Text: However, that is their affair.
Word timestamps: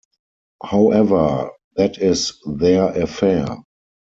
However, 0.65 1.51
that 1.75 1.99
is 2.01 2.33
their 2.43 2.91
affair. 2.99 3.45